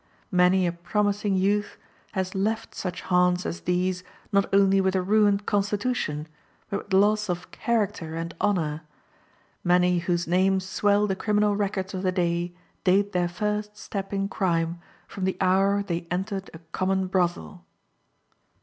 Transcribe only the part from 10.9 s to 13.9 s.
the criminal records of the day date their first